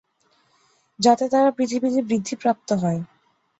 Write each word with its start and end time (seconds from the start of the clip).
যাতে 0.99 1.25
তারা 1.29 1.49
পৃথিবীতে 1.51 1.99
বৃদ্ধিপ্রাপ্ত 2.01 2.69
হয়। 2.73 2.99